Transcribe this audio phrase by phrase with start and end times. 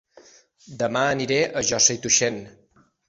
[0.79, 2.41] Dema aniré a Josa i Tuixén